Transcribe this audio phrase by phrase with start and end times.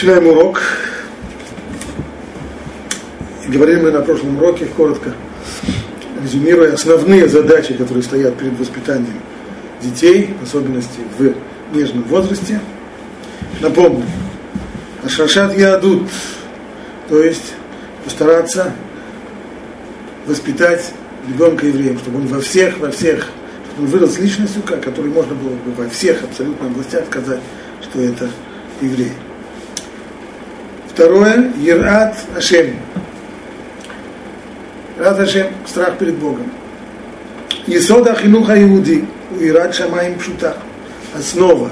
[0.00, 0.62] Начинаем урок.
[3.48, 5.12] Говорили мы на прошлом уроке, коротко,
[6.22, 9.20] резюмируя основные задачи, которые стоят перед воспитанием
[9.82, 11.34] детей, в особенности в
[11.76, 12.60] нежном возрасте.
[13.60, 14.04] Напомню,
[15.02, 16.08] Ашашат Ядут,
[17.08, 17.54] то есть
[18.04, 18.72] постараться
[20.26, 20.92] воспитать
[21.26, 23.26] ребенка евреем, чтобы он во всех, во всех,
[23.72, 27.40] чтобы он вырос личностью, который можно было бы во всех абсолютно областях сказать,
[27.82, 28.30] что это
[28.80, 29.10] еврей.
[30.98, 32.74] Второе, Ерат Ашем.
[34.96, 36.50] Ерат Ашем, страх перед Богом.
[37.68, 39.04] Есода Хинуха Иуди,
[39.38, 40.56] Ират Шамаим Пшута.
[41.16, 41.70] Основа,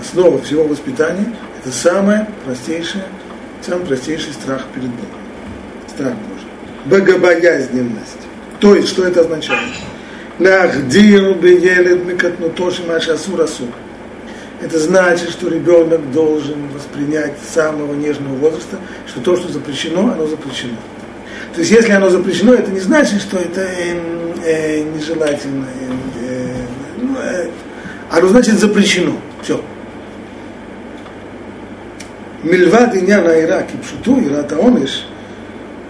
[0.00, 3.04] основа всего воспитания– это самое простейшее,
[3.64, 5.20] самый простейший страх перед Богом.
[5.86, 6.48] Страх Божий.
[6.86, 8.26] Богобоязненность.
[8.58, 9.70] То есть, что это означает?
[10.40, 13.68] Нахдир беелед микатнутоши маша асур асур.
[14.61, 20.27] Это значит, что ребенок должен воспринять с самого нежного возраста, что то, что запрещено, оно
[20.27, 20.77] запрещено.
[21.53, 23.99] То есть, если оно запрещено, это не значит, что это э,
[24.43, 25.65] э, нежелательно.
[25.65, 26.65] Э, э,
[27.01, 27.49] ну, э,
[28.09, 29.13] оно значит запрещено.
[29.41, 29.61] Все.
[32.43, 35.05] מלבד עניין העירה כפשוטו, עירת העונש,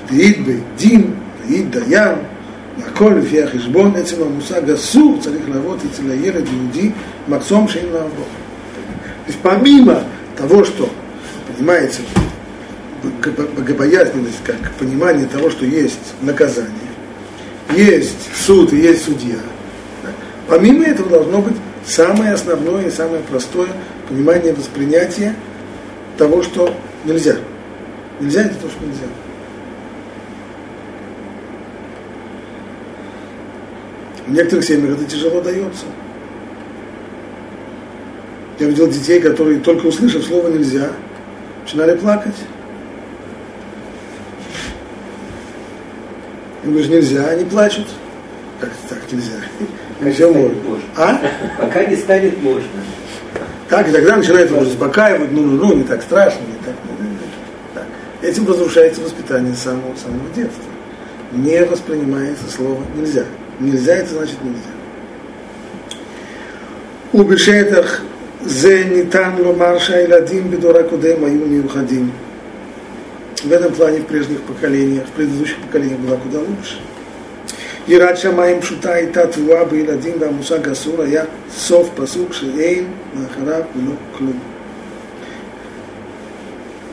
[0.08, 1.14] דעיד בדין,
[1.48, 2.16] דעיד דיין,
[2.80, 6.90] והכל לפי החשבון, עצם המושג אסור צריך להראות אצל הילד יהודי
[7.28, 8.26] מחסום שאין לעבור.
[9.29, 10.05] То есть помимо
[10.39, 10.89] того, что
[11.47, 12.01] понимается
[13.03, 16.73] богобоязненность как понимание того, что есть наказание,
[17.77, 19.37] есть суд и есть судья,
[20.49, 21.57] помимо этого должно быть
[21.87, 23.69] самое основное и самое простое
[24.09, 25.35] понимание воспринятия
[26.17, 27.37] того, что нельзя.
[28.21, 29.09] Нельзя это то, что нельзя.
[34.27, 35.85] В некоторых семьях это тяжело дается.
[38.59, 40.91] Я видел детей, которые, только услышав слово «нельзя»,
[41.63, 42.35] начинали плакать.
[46.65, 47.87] Им говоришь, нельзя, они плачут.
[48.59, 49.37] Как так нельзя?
[50.01, 50.61] Нельзя можно.
[50.63, 50.85] можно.
[50.97, 51.21] А?
[51.61, 52.69] Пока не станет можно.
[53.69, 56.93] Так, и тогда начинает уже успокаивать, ну, ну, ну, не так страшно, не так, ну,
[56.99, 57.75] ну, ну».
[57.75, 57.87] так.
[58.23, 60.65] Этим разрушается воспитание с самого, самого детства.
[61.33, 63.25] Не воспринимается слово «нельзя».
[63.61, 64.71] Нельзя, это значит нельзя.
[67.13, 68.03] У Бешетах
[68.46, 72.10] זה ניתן לומר שהילדים בדור הקודם היו מיוחדים.
[73.48, 76.80] В этом плане в прежних поколениях, в предыдущих поколениях была куда лучше.
[77.88, 84.40] יראת שמיים פשוטה הייתה תבואה בילדים והמושג אסור היה סוף פסוק שאין מאחוריו ולא כלום.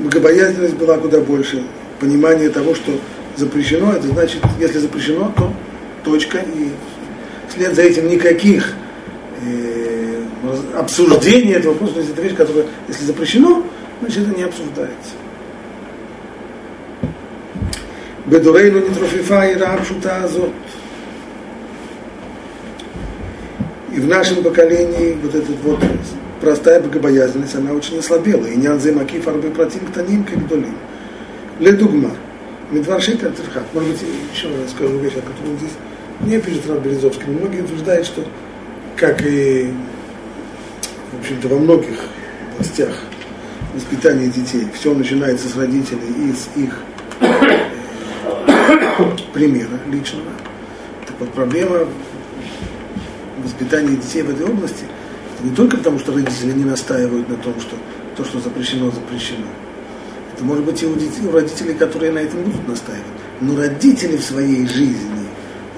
[0.01, 1.63] Богобоязненность была куда больше.
[2.01, 2.93] Понимание того, что
[3.37, 5.53] запрещено, это значит, если запрещено, то
[6.03, 6.71] точка, и
[7.49, 8.73] вслед за этим никаких
[9.45, 9.74] э,
[10.76, 13.64] обсуждение этого вопроса, то есть это вещь, которая, если запрещено,
[14.02, 15.12] значит это не обсуждается.
[18.26, 20.52] Бедурейну не трофифа и рабшута азот.
[23.94, 25.80] И в нашем поколении вот эта вот
[26.42, 28.46] простая богобоязненность, она очень ослабела.
[28.46, 30.74] И не анзимаки фарбы протим ктаним как долин.
[31.60, 32.12] Ледугма.
[32.72, 33.64] Медваршит Альтерхат.
[33.74, 34.02] Может быть,
[34.34, 35.78] еще раз скажу вещь, о которой здесь
[36.22, 37.28] не пишет Рад Березовский.
[37.28, 38.24] Многие утверждают, что,
[38.98, 39.72] как и
[41.16, 42.00] в общем-то, во многих
[42.54, 42.96] областях
[43.74, 46.80] воспитания детей, все начинается с родителей и с их
[49.34, 50.32] примера личного.
[51.06, 51.88] Так вот, проблема
[53.44, 54.86] воспитания детей в этой области
[55.36, 57.76] это не только потому, что родители не настаивают на том, что
[58.16, 59.46] то, что запрещено, запрещено.
[60.34, 63.06] Это может быть и у, детей, у родителей, которые на этом будут настаивать.
[63.42, 65.28] Но родители в своей жизни,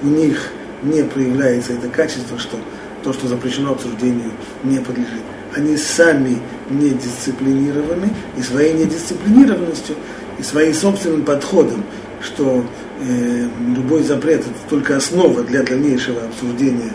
[0.02, 0.50] у них
[0.82, 2.56] не проявляется это качество, что
[3.03, 4.31] то, что запрещено обсуждению,
[4.63, 5.23] не подлежит.
[5.55, 6.37] Они сами
[6.69, 9.95] не дисциплинированы, и своей недисциплинированностью,
[10.39, 11.83] и своим собственным подходом,
[12.21, 12.65] что
[13.01, 16.93] э, любой запрет это только основа для дальнейшего обсуждения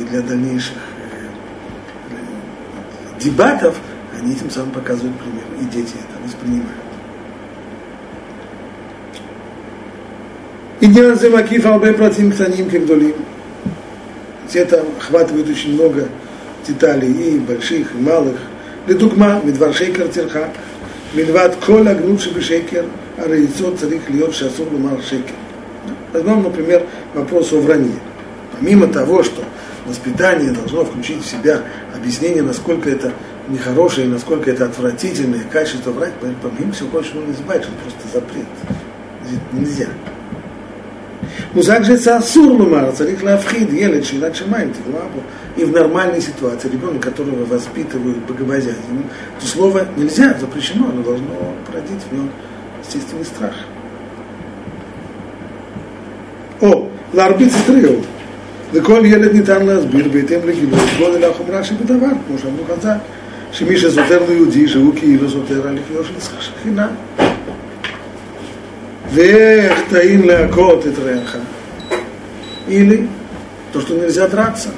[0.00, 0.76] и для дальнейших
[2.10, 3.76] э, дебатов,
[4.20, 6.88] они этим самым показывают пример, и дети это воспринимают.
[10.80, 13.14] עניין זה מקיף הרבה פרטים קטנים כגדולים.
[14.54, 16.08] Это охватывает очень много
[16.66, 18.36] деталей, и больших, и малых.
[18.88, 20.48] לדוגמה, מדבר שקר תרחק,
[21.16, 22.82] מלבד כל הגנות שבשקר,
[23.18, 25.34] הרי יסוד צריך להיות שאסור לומר שקר.
[26.12, 27.98] Возьмем, например, вопрос о вранье.
[28.58, 29.44] Помимо того, что
[29.86, 31.62] воспитание должно включить в себя
[31.94, 33.12] объяснение, насколько это
[33.48, 38.46] нехорошее, насколько это отвратительное качество врать, помимо всего прочего, нужно избавить, что это просто запрет.
[39.52, 39.88] Нельзя.
[41.54, 45.20] מושג זה אסור לומר, צריך להפחיד ילד שירת שמיים, תבואה בו.
[45.58, 49.02] И в нормальной ситуации ребенок, которого воспитывают богобоязненно,
[49.40, 51.34] то слово нельзя, запрещено, оно должно
[51.66, 52.30] породить в нем
[52.80, 53.54] естественный страх.
[56.62, 57.94] או, להרביץ טריו,
[58.72, 62.96] וכל ילד ניתן להסביר בהתאם לגילוי גודל החומרה שבדבר, כמו שאמרו חז"ל,
[63.52, 66.88] שמי שסותר ליהודי שהוא כאילו סותר על לחיו של שכינה.
[69.13, 71.39] Вех таин леакот и треха.
[72.67, 73.07] Или
[73.71, 74.69] то, что нельзя драться.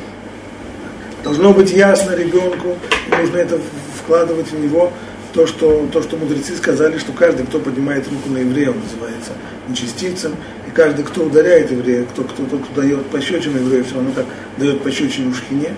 [1.24, 2.78] Должно быть ясно ребенку,
[3.08, 3.58] и нужно это
[3.98, 4.92] вкладывать в него,
[5.34, 9.32] то что, то, что мудрецы сказали, что каждый, кто поднимает руку на еврея, он называется
[9.70, 10.36] нечистицем,
[10.68, 14.26] и каждый, кто ударяет еврея, кто, кто, тот, кто дает пощечину еврею, все равно как
[14.58, 15.74] дает пощечину шхине,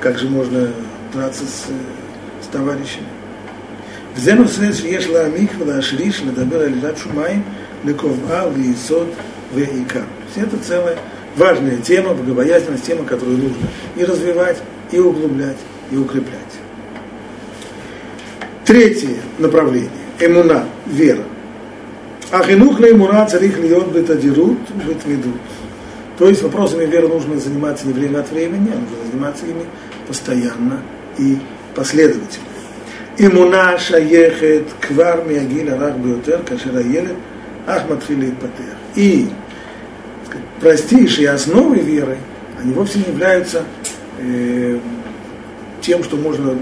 [0.00, 0.68] как же можно
[1.12, 1.66] драться с,
[2.44, 3.06] с товарищами.
[4.15, 7.41] וזה נושא שיש להעמיק ולהשריש, לדבר על ידת שמיים,
[7.85, 9.07] לקובעה, ליסוד
[9.53, 10.03] ועיקר.
[10.35, 10.97] Это целая
[11.35, 14.61] важная тема, богобоязненность, тема, которую нужно и развивать,
[14.91, 15.57] и углублять,
[15.91, 16.53] и укреплять.
[18.65, 21.23] Третье направление – эмуна, вера.
[22.31, 25.41] А хинух эмуна царих льет бетадирут, бетмидут.
[26.19, 29.65] То есть вопросами веры нужно заниматься не время от времени, а нужно заниматься ими
[30.07, 30.81] постоянно
[31.17, 31.37] и
[31.73, 32.45] последовательно.
[33.25, 37.15] אמונה שייכת כבר מהגיל הרך ביותר, כאשר הילד
[37.65, 38.77] אך מתחיל להתפתח.
[38.95, 39.25] И
[40.59, 42.17] простейшие основы веры,
[42.59, 43.63] они вовсе не являются
[44.19, 44.79] э,
[45.81, 46.57] тем, что можно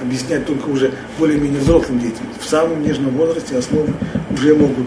[0.00, 2.26] объяснять только уже более-менее взрослым детям.
[2.40, 3.92] В самом нежном возрасте основы
[4.32, 4.86] уже могут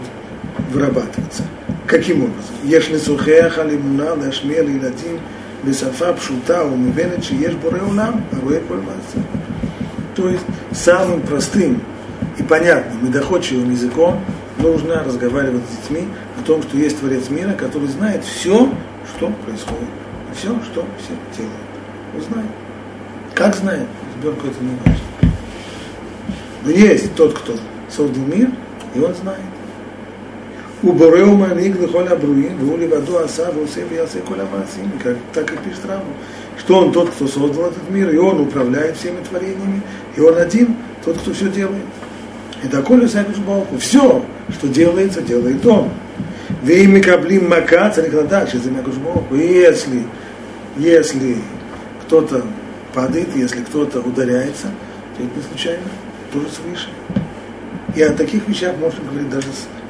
[0.72, 1.44] вырабатываться.
[1.86, 2.54] Каким образом?
[2.64, 5.18] Если сухех алимуна лашмер ילדים
[5.64, 9.26] בשפה פשוטה ומובנת שיש בורא עולם, הרואה כל מעשה.
[10.15, 11.81] то есть самым простым
[12.37, 14.23] и понятным и доходчивым языком
[14.57, 16.07] нужно разговаривать с детьми
[16.39, 18.69] о том, что есть Творец мира, который знает все,
[19.15, 19.89] что происходит.
[20.35, 21.55] Все, что все делают.
[22.15, 22.49] Он знает.
[23.35, 23.87] Как знает?
[24.17, 25.33] Ребенку это не важно.
[26.63, 27.53] Но есть тот, кто
[27.89, 28.49] создал мир,
[28.95, 29.41] и он знает.
[30.81, 34.91] У Бореу Маник Лехоль Абруин, в Аса, Вусе Вясе Коля Масим,
[35.33, 36.03] так как пишет Раму,
[36.57, 39.81] что он тот, кто создал этот мир, и он управляет всеми творениями,
[40.15, 41.83] и он один, тот, кто все делает.
[42.63, 45.89] И доколе Сакуш Богу, все, что делается, делает он.
[46.61, 48.01] Вы ими каблим мака, за
[48.99, 49.35] Богу.
[49.35, 50.03] И если,
[50.77, 51.37] если
[52.03, 52.43] кто-то
[52.93, 54.67] падает, если кто-то ударяется,
[55.17, 55.83] то это не случайно,
[56.31, 56.89] тоже свыше.
[57.95, 59.47] И о таких вещах можно говорить даже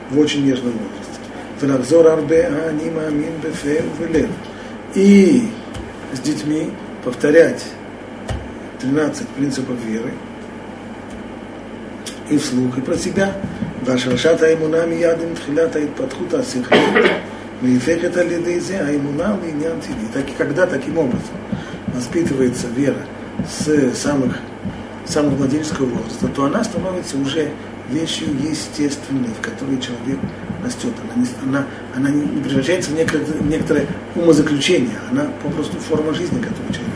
[0.09, 1.19] в очень нежном возрасте.
[1.61, 4.29] Венахзор арбе анима амин бефе велев.
[4.95, 5.47] И
[6.13, 6.71] с детьми
[7.03, 7.63] повторять
[8.82, 10.12] 13 принципов веры
[12.30, 13.32] и вслух, и про себя.
[13.84, 17.04] והשרשת האמונה מיד עם תחילת ההתפתחות השכלית,
[17.62, 20.22] והפכת על ידי זה האמונה לעניין טבעי.
[20.22, 21.36] Так и когда таким образом
[21.94, 23.02] воспитывается вера
[23.48, 24.38] с самых,
[25.06, 27.50] самого младенческого возраста, то она становится уже
[27.90, 30.18] вещью естественной, в которой человек
[30.62, 30.92] растет.
[31.04, 31.66] Она не, она,
[31.96, 36.91] она не превращается в некоторое, в некоторое умозаключение, она попросту форма жизни, которую человек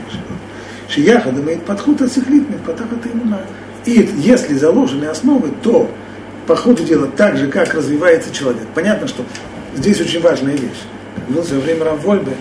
[0.90, 1.24] живет.
[1.24, 3.42] Шияха имеет подход осехлит, подход это иммуна.
[3.86, 5.90] И если заложены основы, то
[6.46, 8.66] по ходу дела так же, как развивается человек.
[8.74, 9.24] Понятно, что
[9.76, 10.84] здесь очень важная вещь.
[11.28, 12.34] В свое время Равольбе,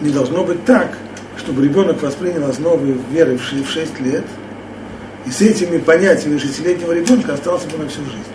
[0.00, 0.96] не должно быть так,
[1.36, 4.24] чтобы ребенок воспринял основы веры в 6 лет,
[5.26, 8.32] и с этими понятиями шестилетнего ребенка остался бы на всю жизнь.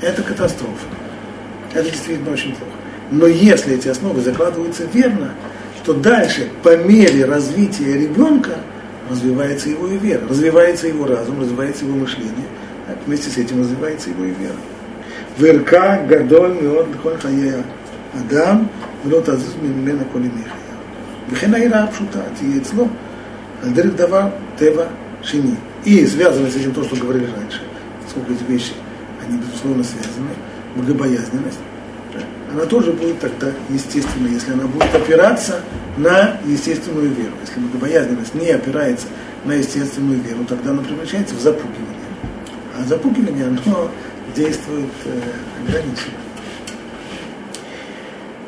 [0.00, 0.86] Это катастрофа.
[1.74, 2.72] Это действительно очень плохо.
[3.10, 5.32] Но если эти основы закладываются верно,
[5.82, 8.58] что дальше, по мере развития ребенка,
[9.10, 12.46] развивается его и вера, развивается его разум, развивается его мышление,
[12.86, 14.56] так, вместе с этим развивается его и вера.
[15.38, 16.88] Верка, Гадоль, Миот,
[17.20, 17.64] Хая,
[18.14, 18.68] Адам,
[19.04, 20.62] Милот Азиз, Мимена, Коли Михая.
[21.30, 22.88] וכן העירה הפשוטה תהיה אצלו,
[23.62, 24.84] על דרך דבר טבע
[25.22, 25.54] שני.
[25.84, 27.60] И связано с этим то, что говорили раньше,
[28.08, 28.72] сколько эти вещи,
[29.20, 30.30] они безусловно связаны,
[30.76, 31.58] богобоязненность,
[32.51, 35.61] Она тоже будет тогда естественной, если она будет опираться
[35.97, 37.33] на естественную веру.
[37.41, 39.07] Если богобоязненность не опирается
[39.43, 41.85] на естественную веру, тогда она превращается в запугивание.
[42.77, 43.91] А запугивание, оно
[44.35, 45.19] действует э,
[45.67, 46.17] ограниченно.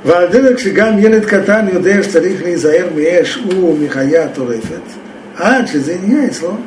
[0.06, 4.82] ועל דרך שגם ילד קטן יודע שצריך להיזהר מאש ומחיה טורפת,
[5.36, 6.58] עד שזה נהיה אצלו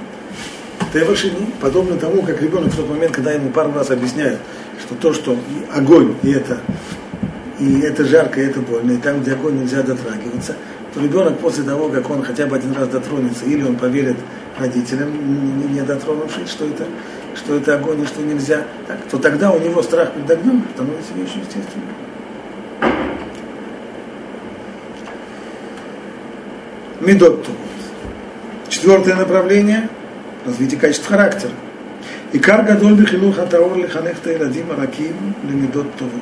[0.92, 4.38] Тевашини, подобно тому, как ребенок в тот момент, когда ему пару раз объясняют,
[4.78, 5.38] что то, что
[5.74, 6.60] огонь, и это,
[7.59, 10.55] и это жарко, и это больно, и там, где огонь нельзя дотрагиваться,
[10.93, 14.17] то ребенок после того, как он хотя бы один раз дотронется, или он поверит
[14.57, 15.09] родителям,
[15.73, 16.85] не дотронувшись, что это,
[17.35, 21.13] что это огонь и что нельзя, так, то тогда у него страх перед огнем становится
[21.13, 21.87] вещью естественным.
[26.99, 27.51] Медотту.
[28.69, 29.89] Четвертое направление–
[30.45, 31.51] развитие качеств характера.
[32.33, 36.19] Икар гадоль бихилуха таур лиханехта иладим раким лемидот туву.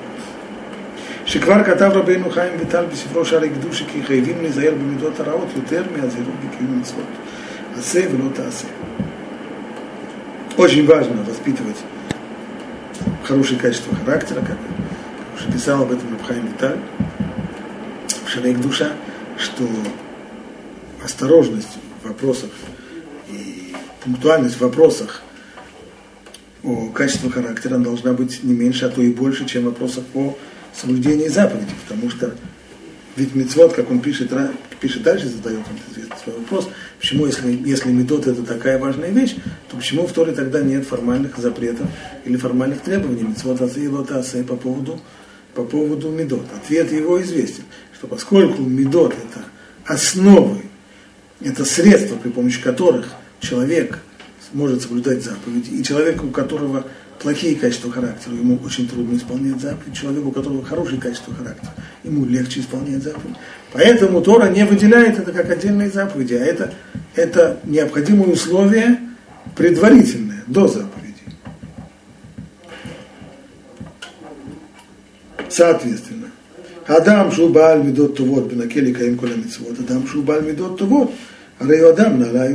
[1.35, 6.35] שכבר כתב רבינו חיים ויטל בספרו שערי קדושה כי חייבים להיזהר במידות הרעות יותר מהזהירות
[6.45, 7.05] בקיום מצוות.
[7.79, 8.67] עשה ולא תעשה.
[10.57, 11.81] Очень важно воспитывать
[13.25, 14.59] хорошее качество характера, как
[15.35, 16.79] уже писал об этом Рабхайм Виталь
[18.27, 18.91] в Шарейк Душа,
[19.39, 19.65] что
[21.03, 22.51] осторожность в вопросах
[23.29, 23.75] и
[24.05, 25.23] пунктуальность в вопросах
[26.63, 30.37] о качестве характера должна быть не меньше, а то и больше, чем в вопросах о
[30.78, 32.36] соблюдении заповедей, потому что
[33.16, 34.32] ведь мецвод, как он пишет,
[34.82, 39.36] пишет дальше, задает он свой вопрос, почему, если, если метод это такая важная вещь,
[39.70, 41.88] то почему в Торе тогда нет формальных запретов
[42.26, 45.00] или формальных требований мецвод и лотасе по поводу,
[45.54, 46.46] по поводу медот?
[46.54, 47.64] Ответ его известен,
[47.94, 49.46] что поскольку медот это
[49.86, 50.64] основы,
[51.42, 53.08] это средства, при помощи которых
[53.40, 54.00] человек
[54.52, 56.86] может соблюдать заповеди, и человек, у которого
[57.20, 59.98] плохие качества характера, ему очень трудно исполнять заповедь.
[59.98, 63.36] Человеку, у которого хорошие качества характера, ему легче исполнять заповедь.
[63.72, 66.74] Поэтому Тора не выделяет это как отдельные заповеди, а это,
[67.16, 69.00] это необходимое условие
[69.56, 71.16] предварительное, до заповеди.
[75.50, 76.28] Соответственно,
[76.88, 81.12] Адам Шубаль Медот Тувот Бенакели Каим Кулямицвот, Адам Шубаль Медот Тувот,
[81.60, 82.50] Райо Адам Нара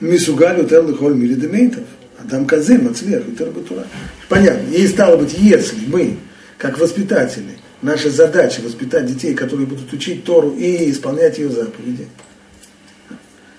[0.00, 1.84] Мисугаль Ютер Лихоль Милидемейтов.
[2.20, 3.86] Адам Казе, Мацлех, Ютер Батура.
[4.28, 4.68] Понятно.
[4.70, 6.16] И стало быть, если мы,
[6.56, 12.08] как воспитатели, наша задача воспитать детей, которые будут учить Тору и исполнять ее заповеди,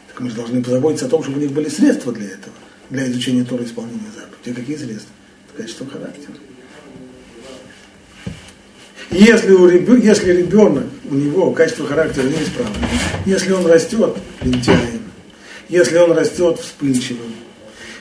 [0.07, 2.53] так мы же должны позаботиться о том, чтобы у них были средства для этого,
[2.89, 4.51] для изучения Торы и исполнения заповедей.
[4.51, 5.11] А какие средства?
[5.47, 6.33] Это качество характера.
[9.11, 12.89] Если, у ребенка, если ребенок, у него качество характера неисправное,
[13.25, 15.01] если он растет лентяем,
[15.67, 17.33] если он растет вспыльчивым,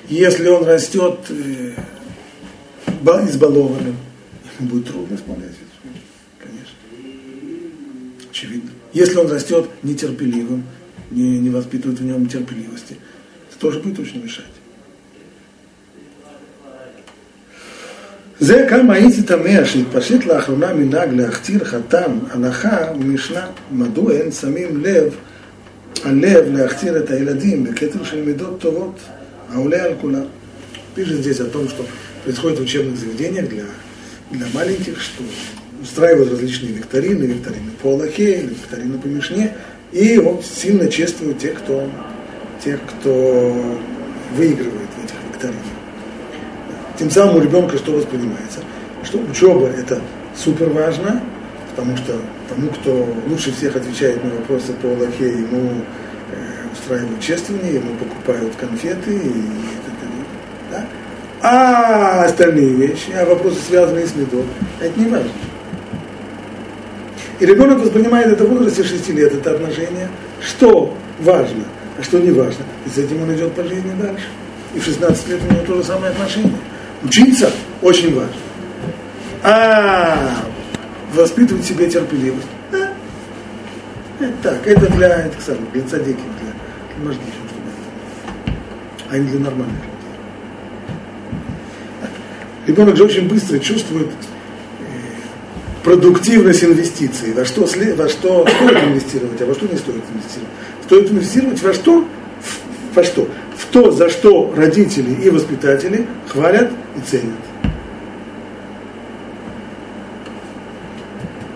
[0.10, 1.74] если он растет э,
[3.28, 3.96] избалованным,
[4.60, 5.94] ему будет трудно исполнять это.
[6.40, 6.76] Конечно.
[8.30, 8.72] Очевидно.
[8.94, 10.64] Если он растет нетерпеливым,
[11.12, 12.98] не, не воспитывает в нем терпеливости,
[13.50, 14.46] это тоже будет очень мешать.
[18.40, 25.16] זה כמה הייתי תמה שהתפשט לאחרונה מנהג להכתיר חתם הנחה ממשנה מדוע אין שמים לב
[26.04, 29.00] הלב להכתיר את הילדים בכתר של מידות טובות
[29.55, 30.27] Ауля Аль-Кула
[30.95, 31.85] пишет здесь о том, что
[32.25, 33.65] происходит в учебных заведениях для,
[34.31, 35.23] для маленьких, что
[35.83, 39.55] устраивают различные викторины, викторины по Аллахе, викторины по Мишне,
[39.93, 41.89] и он сильно чествует тех, кто,
[42.63, 43.81] тех, кто
[44.37, 45.63] выигрывает в этих викторинах.
[46.99, 48.61] Тем самым у ребенка что воспринимается?
[49.05, 50.03] Что учеба это
[50.37, 51.23] супер важно,
[51.71, 52.17] потому что
[52.49, 55.85] тому, кто лучше всех отвечает на вопросы по Аллахе, ему
[56.89, 59.33] устраивают чествование, ему покупают конфеты, и
[60.71, 60.87] да?
[61.43, 64.47] а остальные вещи, а вопросы, связанные с медом,
[64.81, 65.31] это не важно.
[67.41, 70.09] И ребенок воспринимает это в возрасте 6 лет, это отношение,
[70.41, 71.65] что важно,
[71.99, 72.65] а что не важно.
[72.87, 74.27] И с этим он идет по жизни дальше.
[74.75, 76.59] И в 16 лет у него то же самое отношение.
[77.05, 78.35] Учиться очень важно.
[79.45, 80.35] А
[81.15, 82.49] воспитывать в себе терпеливость.
[82.73, 82.93] Да.
[84.19, 86.19] Это так, это для, это, для цадики,
[86.99, 87.33] Мажгишем,
[89.09, 89.77] а не для нормальных.
[92.67, 94.85] Ребенок же очень быстро чувствует э,
[95.85, 100.51] продуктивность инвестиций, во что, во что стоит инвестировать, а во что не стоит инвестировать.
[100.85, 102.05] Стоит инвестировать во что?
[102.95, 103.29] Во что?
[103.57, 107.37] В то, за что родители и воспитатели хвалят и ценят.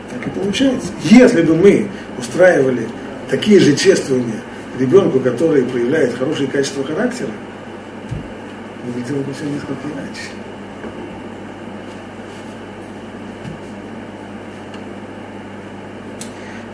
[0.09, 0.89] Так и получается.
[1.03, 2.87] Если бы мы устраивали
[3.29, 4.41] такие же чествования
[4.82, 7.30] ребенку, который проявляет хорошие качества характера,
[8.86, 10.32] выглядело бы все несколько иначе.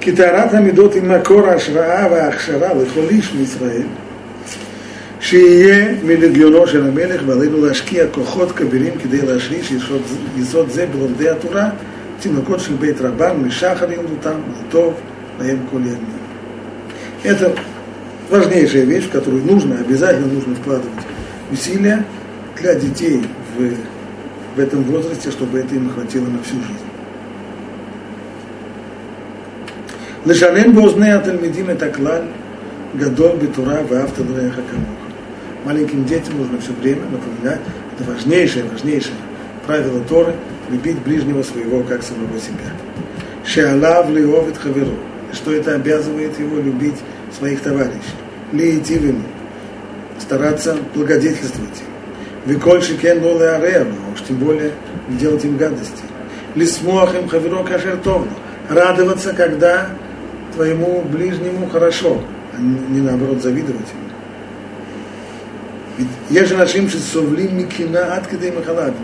[0.03, 3.88] כי טהרת המידות היא מקור ההשראה וההכשרה לכל איש מישראל,
[5.20, 10.01] שיהיה מלגיונו של המלך, ועלינו להשקיע כוחות כבירים כדי להשריש יסוד,
[10.38, 11.70] יסוד זה בלומדי התורה,
[12.20, 14.94] תינוקות של בית רבן משחר ילדותם, לטוב
[15.39, 16.24] להם כל ימים.
[17.25, 17.48] Это
[18.30, 21.03] важнейшая вещь, в которую нужно, обязательно нужно вкладывать
[21.51, 22.06] усилия
[22.60, 23.24] для детей
[23.58, 26.88] в, в этом возрасте, чтобы это им хватило на всю жизнь.
[30.25, 32.22] לשנן באוזני התלמידים את הכלל
[32.98, 35.03] גדול בתורה ואהבת דבריך כמוך.
[35.65, 37.62] Маленьким детям нужно все время напоминать,
[37.94, 39.15] это важнейшее, важнейшее
[39.65, 40.34] правило Торы,
[40.70, 42.70] любить ближнего своего, как самого себя.
[43.46, 44.98] Шеалав лиовит хаверу,
[45.32, 46.97] что это обязывает его любить
[47.37, 48.16] своих товарищей.
[48.52, 49.23] Ему,
[50.20, 52.52] стараться благодетельствовать им.
[52.52, 54.73] Викольши кен лоле уж тем более
[55.08, 56.02] делать им гадости.
[56.54, 58.30] Лисмуах им хаверо кашертовно.
[58.68, 59.90] Радоваться, когда
[60.54, 62.23] твоему ближнему хорошо,
[62.54, 64.08] а не наоборот завидовать ему.
[65.99, 68.94] Ведь есть же нашим совлим микина от махалад.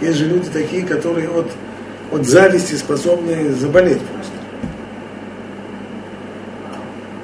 [0.00, 1.50] Есть же люди такие, которые от,
[2.12, 4.02] от зависти способны заболеть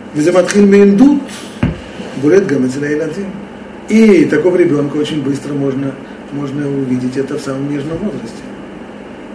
[0.10, 0.20] просто.
[0.20, 1.22] Визаматхил мейндут,
[2.22, 3.32] бурет гамацилайлатим.
[3.90, 5.94] И такого ребенка очень быстро можно,
[6.32, 8.42] можно увидеть это в самом нежном возрасте.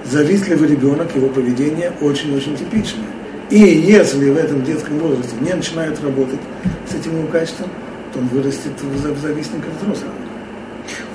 [0.05, 3.07] Завистливый ребенок, его поведение очень-очень типичное.
[3.50, 6.40] И если в этом детском возрасте не начинают работать
[6.88, 7.69] с этим его качеством,
[8.12, 10.14] то он вырастет в завистника взрослого.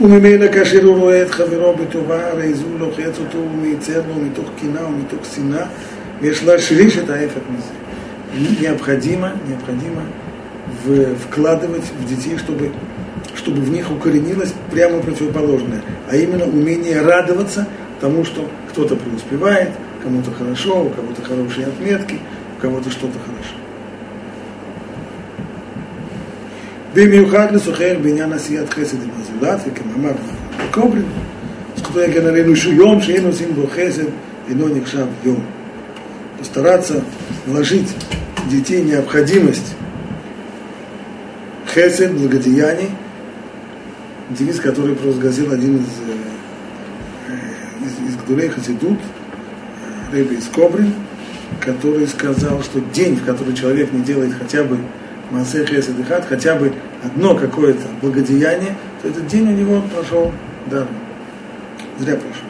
[0.02, 4.86] וממילא כאשר הוא רואה את חברו בטובה, הרי זו לוחץ אותו ומייצר לו מתוך קינה
[4.86, 5.66] ומתוך שנאה,
[6.22, 7.79] ויש להשריש את ההפך מזה.
[8.60, 10.02] Необходимо, необходимо
[11.28, 12.72] вкладывать в детей, чтобы,
[13.36, 17.68] чтобы в них укоренилось прямо противоположное, а именно умение радоваться
[18.02, 19.72] тому, что кто-то преуспевает,
[20.04, 22.20] кому-то хорошо, у кого-то хорошие отметки,
[22.58, 23.56] у кого-то что-то хорошо.
[26.96, 30.12] במיוחד לשוחח בעניין עשיית חסד עם הזולת, וכמאמר
[30.72, 31.06] קובלין,
[31.78, 34.06] זכותו יגן עלינו שהוא יום שאין עושים בו חסד,
[34.50, 35.40] אינו נחשב יום.
[36.41, 37.05] Постараться
[37.47, 37.89] вложить
[38.45, 39.75] в детей необходимость
[41.73, 42.91] хесед, благодеяний,
[44.31, 45.87] девиз, который провозгласил один из,
[47.85, 48.99] из, из Гдулей Хасидут,
[50.13, 50.95] Рэбби из Кобрин,
[51.61, 54.79] который сказал, что день, в который человек не делает хотя бы
[55.31, 56.73] Маасе Хесед и Хат, хотя бы
[57.05, 60.33] одно какое-то благодеяние, то этот день у него прошел
[60.71, 60.89] даром.
[61.99, 62.50] Зря прошел.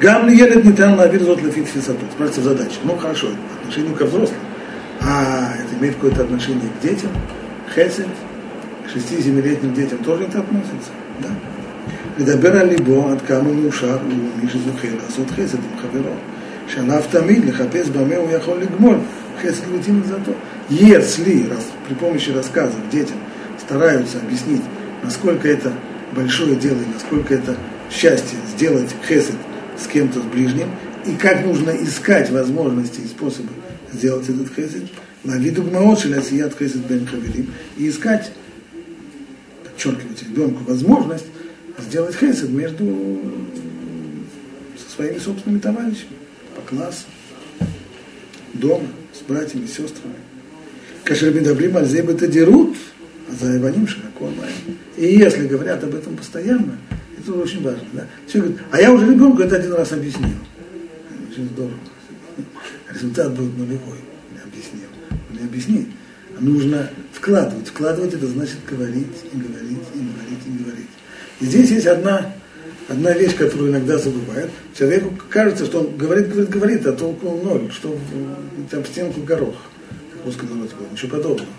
[0.00, 2.00] Гам ли елет не там лавир зот лефит фисату.
[2.12, 2.76] Спрашивается задача.
[2.84, 3.28] Ну хорошо,
[3.60, 4.38] отношение ко взрослым.
[5.00, 7.10] А это имеет какое-то отношение к детям?
[7.74, 8.06] Хесед,
[8.86, 10.90] к 6-7-летним детям тоже это относится?
[11.20, 11.28] Да?
[12.18, 16.12] לדבר על ליבו עד כמה מאושר הוא מי שזוכה לעשות חסד עם חברו,
[16.68, 18.96] שעליו תמיד לחפש במה הוא יכול לגמול
[19.42, 20.32] חסד летим зато.
[20.70, 23.18] Если раз, при помощи рассказов детям
[23.58, 24.62] стараются объяснить,
[25.02, 25.72] насколько это
[26.12, 27.54] большое дело и насколько это
[27.90, 29.36] счастье сделать хесед
[29.79, 30.69] с кем-то, с ближним,
[31.05, 33.49] и как нужно искать возможности и способы
[33.93, 34.83] сделать этот хесед,
[35.23, 38.31] лови дугмаот шелясият хесед бен хаверим, и искать,
[39.63, 41.25] подчеркивать ребенку возможность
[41.79, 43.21] сделать хесед между
[44.77, 46.17] со своими собственными товарищами
[46.55, 47.05] по классу,
[48.53, 50.15] дома, с братьями, сестрами.
[51.03, 52.75] Кашер Медаблим Альзеб это дерут,
[53.29, 54.29] а за Иваним широко
[54.97, 56.77] И если говорят об этом постоянно,
[57.19, 57.83] это очень важно.
[57.93, 58.07] Да?
[58.27, 60.37] Все говорят, а я уже ребенку это один раз объяснил.
[61.29, 61.73] Очень здорово.
[62.93, 63.99] Результат будет нулевой.
[64.31, 64.89] Не объяснил.
[65.31, 65.87] Не объяснить.
[66.37, 67.67] А нужно вкладывать.
[67.67, 70.89] Вкладывать это значит говорить и говорить и говорить и говорить.
[71.41, 72.33] И здесь есть одна,
[72.87, 74.51] одна вещь, которую иногда забывают.
[74.77, 79.55] Человеку кажется, что он говорит, говорит, говорит, а толку ноль, что в, там стенку горох,
[80.13, 81.49] как русский народ говорит, ничего подобного.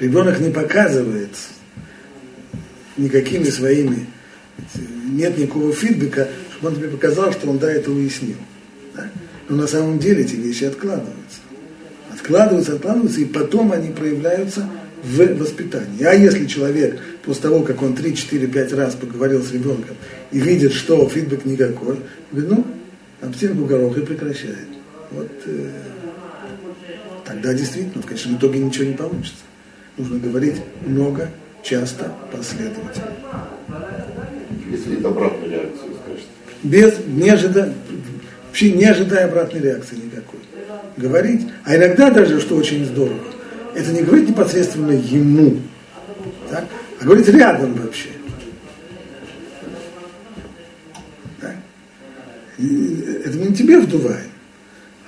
[0.00, 1.30] Ребенок не показывает
[2.96, 4.06] никакими своими,
[5.10, 8.36] нет никакого фидбэка, чтобы он тебе показал, что он да, это уяснил.
[8.94, 9.10] Да?
[9.48, 11.40] Но на самом деле эти вещи откладываются.
[12.12, 14.68] Откладываются, откладываются, и потом они проявляются
[15.02, 16.04] в воспитании.
[16.04, 19.96] А если человек после того, как он 3, 4, 5 раз поговорил с ребенком
[20.32, 22.00] и видит, что фидбэк никакой,
[22.32, 22.66] говорит, ну,
[23.20, 24.68] об стенку горох и прекращает.
[25.10, 25.70] Вот э,
[27.24, 29.44] тогда действительно в конечном итоге ничего не получится.
[29.96, 31.30] Нужно говорить много,
[31.62, 33.57] часто, последовательно.
[34.70, 36.26] Если это обратная реакция, скажете.
[36.62, 37.72] Без, не ожидая,
[38.46, 40.40] вообще не ожидая обратной реакции никакой.
[40.96, 43.20] Говорить, а иногда даже, что очень здорово,
[43.74, 45.58] это не говорит непосредственно ему,
[46.50, 46.64] так?
[47.00, 48.08] а говорит рядом вообще.
[52.58, 54.26] Это не тебе вдуваем.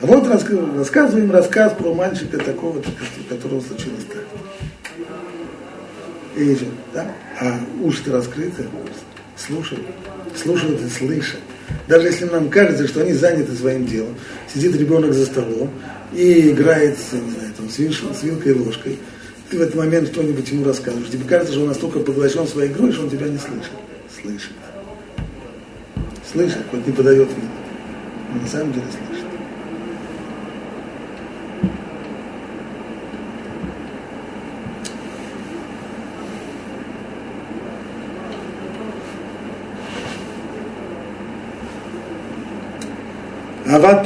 [0.00, 2.88] А вот рассказываем рассказ про мальчика такого-то,
[3.28, 4.24] которого случилось так.
[6.36, 6.56] И,
[6.94, 7.10] да?
[7.40, 8.66] А уши раскрыты,
[9.46, 9.84] слушают,
[10.36, 11.40] слушают и слышат.
[11.88, 14.14] Даже если нам кажется, что они заняты своим делом,
[14.52, 15.70] сидит ребенок за столом
[16.12, 18.98] и играет не знаю, там, с, с вилкой и ложкой,
[19.48, 21.10] ты в этот момент что-нибудь ему рассказываешь.
[21.10, 23.72] Тебе кажется, что он настолько поглощен своей игрой, что он тебя не слышит.
[24.20, 24.52] Слышит.
[26.30, 27.50] Слышит, хоть не подает вид.
[28.32, 29.19] Но на самом деле слышит.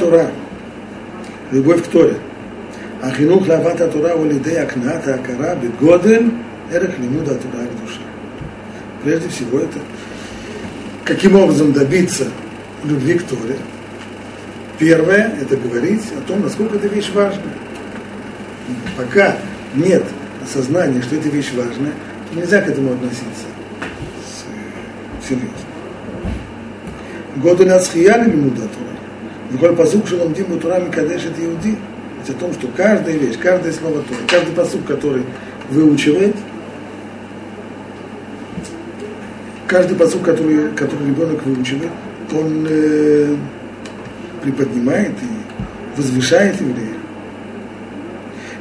[0.05, 0.31] Тура,
[1.51, 2.17] любовь к Торе.
[3.01, 6.31] А хинух лават Тура улидей акната акара бегодель
[6.71, 8.03] эрах лимуда Тура душа.
[9.03, 9.79] Прежде всего это
[11.05, 12.27] каким образом добиться
[12.85, 13.57] любви к Торе.
[14.79, 17.43] Первое– это говорить о том, насколько эта вещь важна.
[18.99, 19.37] Пока
[19.75, 20.05] нет
[20.43, 21.93] осознания, что эта вещь важная,
[22.31, 23.47] то нельзя к этому относиться
[25.27, 25.49] серьезно.
[27.37, 28.69] Году нацхияли лимуда
[29.55, 31.77] Другой посук Шеломдим Бутурами Кадешит Иуди.
[32.21, 35.23] Это о том, что каждая вещь, каждое слово Торы, каждый посук, который
[35.71, 36.35] выучивает,
[39.69, 41.93] каждый посук, который, который ребенок выучивает,
[42.33, 43.37] он э,
[44.43, 46.95] приподнимает и возвышает еврея.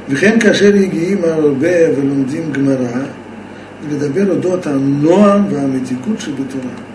[0.08, 3.04] וכן כאשר יגיעים הרבה ולומדים גמרא,
[3.82, 6.93] ולדבר אודות הנועם והמתיקות שבתורה.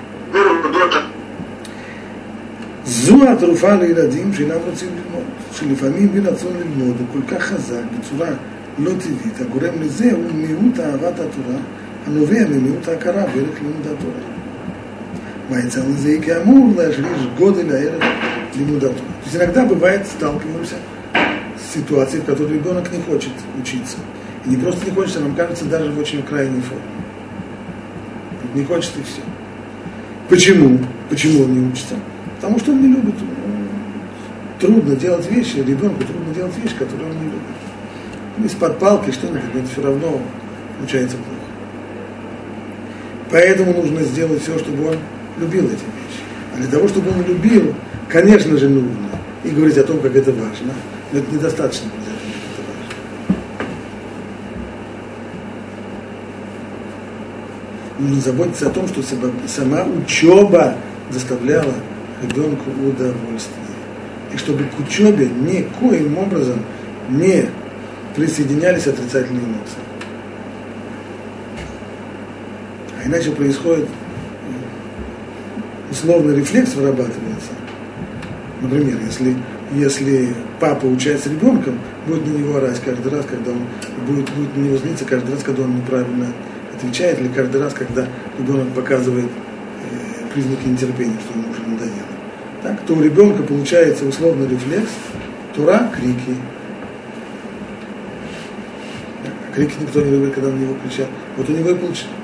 [3.08, 8.28] זו התרופה לילדים שאינם רוצים ללמוד, שלפעמים בלי רצון ללמוד הוא כל כך חזק בצורה
[8.78, 11.58] לא טבעית, הגורם לזה הוא מיעוט אהבת התורה,
[12.06, 14.20] הנובע ממיעוט ההכרה בערך לימוד התורה.
[15.50, 18.04] ויצא לזה כאמור להשריש גודל הערך
[18.56, 19.14] לימוד התורה.
[19.24, 20.76] То есть иногда бывает, сталкиваемся
[21.56, 23.96] с ситуацией, в которой ребенок не хочет учиться.
[24.44, 26.82] И не просто не хочет, а нам кажется, даже в очень крайней форме.
[28.54, 29.22] Не хочет и все.
[30.28, 30.78] Почему?
[31.08, 31.94] Почему он не учится?
[32.39, 33.15] Потому что он не любит.
[34.61, 37.41] Трудно делать вещи, ребенку трудно делать вещи, которые он не любит.
[38.37, 40.21] Ну, из-под палки что-нибудь, это все равно
[40.77, 41.29] получается плохо.
[43.29, 44.95] Поэтому нужно сделать все, чтобы он
[45.37, 46.23] любил эти вещи.
[46.53, 47.75] А для того, чтобы он любил,
[48.07, 49.09] конечно же, нужно
[49.43, 50.73] и говорить о том, как это важно.
[51.11, 52.63] Но это недостаточно говорить о том, как это
[57.97, 58.07] важно.
[58.07, 59.03] Нужно заботиться о том, что
[59.47, 60.75] сама учеба
[61.09, 61.73] заставляла
[62.21, 63.65] ребенку удовольствие.
[64.33, 66.59] И чтобы к учебе никоим образом
[67.09, 67.45] не
[68.15, 69.79] присоединялись отрицательные эмоции.
[73.01, 73.87] А иначе происходит
[75.91, 77.51] условный рефлекс вырабатывается.
[78.61, 79.35] Например, если,
[79.73, 83.61] если папа учает с ребенком, будет на него орать каждый раз, когда он
[84.05, 86.27] будет, будет на него злиться каждый раз, когда он неправильно
[86.75, 88.05] отвечает, или каждый раз, когда
[88.37, 91.68] ребенок показывает э, признаки нетерпения, что ему надоело.
[92.63, 94.91] Так, то у ребенка получается условный рефлекс,
[95.55, 96.35] тура, крики.
[99.55, 101.07] крики никто не любит, когда на него кричат.
[101.37, 101.69] Вот у него,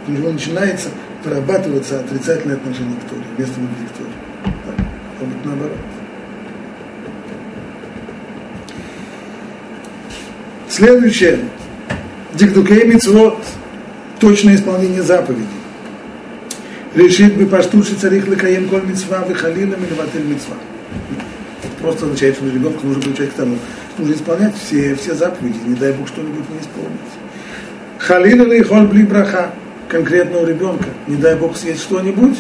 [0.08, 0.89] у него начинается
[1.24, 4.10] вырабатываться отрицательное отношение к Торе, вместо любви к Торе.
[4.43, 4.86] Так,
[5.21, 5.78] а вот наоборот.
[10.69, 11.39] Следующее.
[12.34, 13.38] Дикдукей мицвод.
[14.19, 15.48] Точное исполнение заповедей.
[16.95, 20.55] Решит бы паштуши царих лакаем коль мецва выхалила милеватель мецва.
[21.81, 23.58] Просто означает, что ребенку нужно приучать к тому,
[23.97, 26.99] нужно исполнять все, все заповеди, не дай Бог что-нибудь не исполнить.
[27.99, 29.51] Халила ли холь бли браха
[29.89, 32.38] конкретного ребенка, не дай Бог съесть что-нибудь,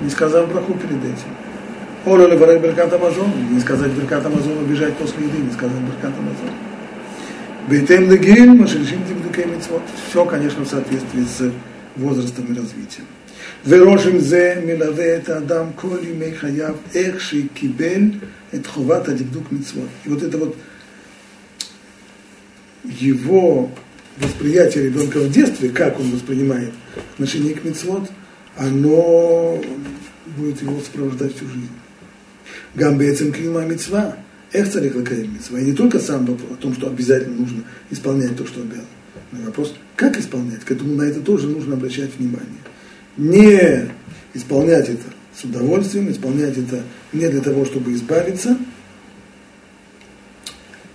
[0.00, 1.28] не сказав браху перед этим.
[2.06, 6.18] Оля ли варай беркат Амазон, не сказать беркат Амазон, убежать после еды, не сказать беркат
[6.18, 6.50] Амазон.
[7.68, 9.82] Бейтем легиль, машельшим митцвот.
[10.08, 11.52] Все, конечно, в соответствии с
[11.96, 13.06] возрастом и развитием.
[13.67, 18.01] ורושם זה מלווה את האדם כל ימי חייו, איך שקיבל
[18.55, 19.89] את חובת הדקדוק מצוות.
[20.05, 20.55] И вот это вот
[22.83, 23.69] его
[24.17, 26.71] восприятие ребенка в детстве, как он воспринимает
[27.13, 28.09] отношение к мецвод,
[28.57, 29.61] оно
[30.37, 31.69] будет его сопровождать всю жизнь.
[32.75, 34.17] Гамбецем кима мецва,
[34.51, 35.59] эх царих лакаем мецва.
[35.59, 38.85] И не только сам вопрос о том, что обязательно нужно исполнять то, что обязан.
[39.31, 42.59] Но вопрос, как исполнять, к этому на это тоже нужно обращать внимание
[43.17, 43.89] не
[44.33, 48.55] исполнять это с удовольствием, исполнять это не для того, чтобы избавиться.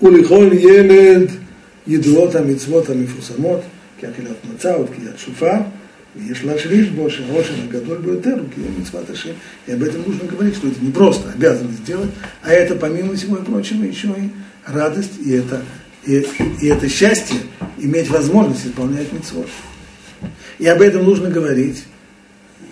[0.03, 1.31] ולכל ילד
[1.87, 3.61] ידועות המצוות המפורסמות,
[3.98, 5.57] כאכילת מצה ותקיעת שופר,
[6.16, 9.31] ויש להשריש бо שהראשן הגדול ביותר הוא קיום מצוות השם.
[9.66, 12.11] И об этом нужно говорить, что это не просто обязанность сделать,
[12.42, 14.31] а это, помимо всего прочего, еще и
[14.66, 15.62] радость, и это,
[16.07, 16.24] и,
[16.61, 17.38] и это счастье
[17.79, 19.48] иметь возможность исполнять митцвот.
[20.59, 21.85] И об этом нужно говорить,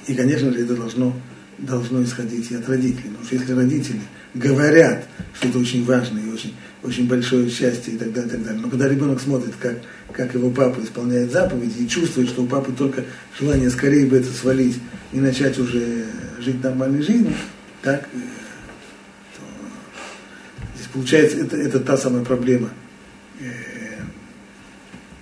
[0.07, 1.13] и, конечно же, это должно,
[1.57, 3.09] должно исходить и от родителей.
[3.09, 4.01] Потому что если родители
[4.33, 8.43] говорят, что это очень важно и очень, очень большое счастье и так далее, и так
[8.43, 9.77] далее, но когда ребенок смотрит, как,
[10.13, 13.03] как его папа исполняет заповеди и чувствует, что у папы только
[13.37, 14.79] желание скорее бы это свалить
[15.11, 16.05] и начать уже
[16.39, 17.33] жить нормальной жизнью,
[17.81, 18.17] так, э,
[20.75, 22.69] здесь получается, это, это та самая проблема
[23.41, 23.45] э,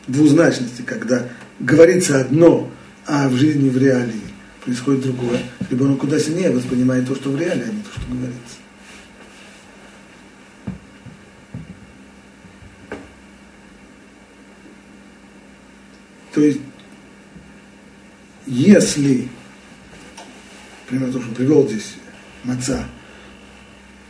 [0.08, 1.28] двузначности, когда
[1.60, 2.72] говорится одно,
[3.08, 4.25] а в жизни в реалии
[4.66, 8.02] происходит другое, либо он куда сильнее воспринимает то, что в реале, а не то, что
[8.10, 8.58] говорится.
[16.34, 16.60] То есть,
[18.48, 19.30] если,
[20.84, 21.96] например, то, что привел здесь
[22.44, 22.86] маца,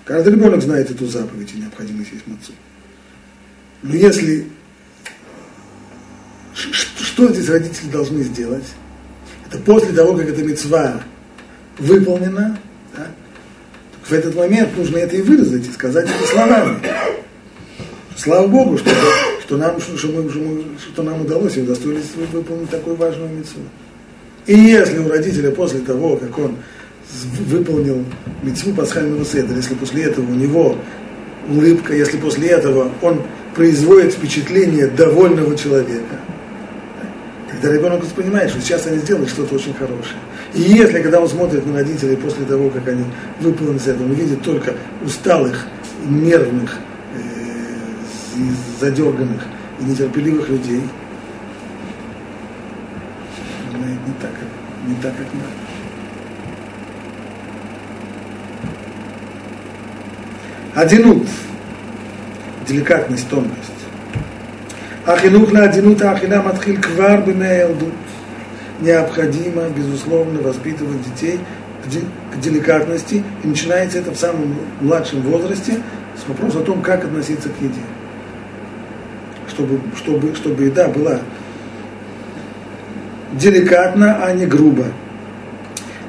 [0.05, 2.53] каждый ребенок знает эту заповедь и необходимость есть мацу.
[3.83, 4.47] Но если
[6.53, 8.65] что здесь родители должны сделать?
[9.65, 11.01] После того, как эта мецва
[11.77, 12.57] выполнена,
[12.95, 13.07] да,
[14.03, 16.79] в этот момент нужно это и выразить, и сказать это словами.
[18.17, 18.89] Слава Богу, что,
[19.41, 20.29] что, нам, что, мы,
[20.79, 23.61] что нам удалось и удостоились выполнить такую важную мецву.
[24.45, 26.55] И если у родителя после того, как он
[27.47, 28.05] выполнил
[28.43, 30.77] мецву пасхального седра, если после этого у него
[31.49, 33.21] улыбка, если после этого он
[33.53, 36.19] производит впечатление довольного человека,
[37.65, 40.17] тогда ребенок понимает, что сейчас они сделают что-то очень хорошее.
[40.53, 43.03] И если, когда он смотрит на родителей после того, как они
[43.39, 45.65] выполнили это, он видит только усталых,
[46.05, 46.77] нервных,
[47.15, 48.39] э,
[48.79, 49.41] задерганных
[49.79, 50.83] и нетерпеливых людей,
[53.71, 54.31] знает не так,
[54.87, 55.49] не так, как надо.
[60.75, 61.27] Одинут.
[62.67, 63.74] Деликатность, тонкость.
[65.06, 67.88] החינוך לעדינות האכילה מתחיל כבר בימי הילדות.
[68.80, 71.38] необходимо, безусловно, воспитывать детей
[72.32, 75.74] к деликатности, и начинается это в самом младшем возрасте
[76.16, 77.80] с вопроса о том, как относиться к еде.
[79.48, 81.20] Чтобы, чтобы, чтобы еда была
[83.32, 84.86] деликатна, а не грубо.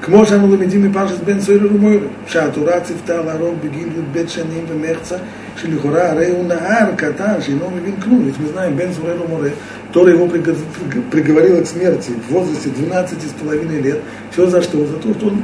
[0.04, 5.16] כמו שאנו למדים מפרשת בן סוירר ומוירר, שהתורה ציוותה להרוג בגיל י"ב שנים ומחצה,
[5.56, 8.26] שלכאורה הרי הוא נער קטן שאינו מבין כלום.
[8.26, 9.54] ведь мы знаем, бен Сурер Море,
[9.92, 14.00] Тора его приговорила к смерти в возрасте 12 с половиной лет.
[14.32, 14.86] Все за что?
[14.86, 15.44] За то, что он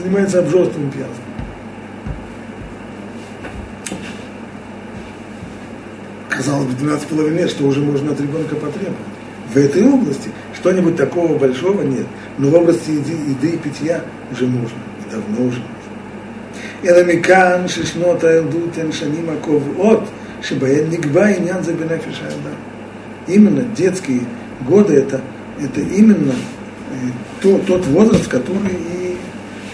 [0.00, 1.24] занимается обжорством пьянством.
[6.28, 8.96] Казалось бы, 12 половиной лет, что уже можно от ребенка потребовать.
[9.52, 12.06] В этой области что-нибудь такого большого нет.
[12.38, 14.78] Но в области еды, еды и питья уже можно.
[15.06, 15.73] И давно уже можно.
[16.84, 20.00] אלא מכאן ששנות הילדות הן שנים הקובעות
[20.42, 22.56] שבהן נקבע עניין זה בנפש האדם.
[23.28, 24.22] Именно детские
[24.66, 25.20] годы это,
[25.60, 26.94] это именно э,
[27.40, 29.16] то, тот возраст, который и,